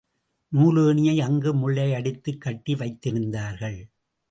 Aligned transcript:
நூலேணியை 0.51 1.21
அங்கு 1.21 1.53
முளையடித்துக் 1.53 2.37
கட்டி 2.37 2.73
வைத்திருந்தார்கள். 2.73 3.79